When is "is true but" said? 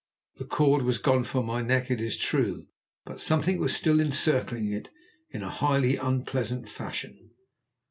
2.01-3.21